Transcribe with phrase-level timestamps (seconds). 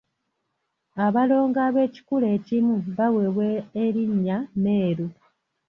[1.05, 3.47] Abalongo ab’ekikula ekimu baweebwa
[3.83, 5.07] elinnya Meeru.